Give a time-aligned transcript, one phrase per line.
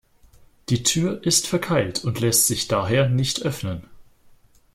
[0.69, 3.83] Die Tür ist verkeilt und lässt sich daher nicht öffnen.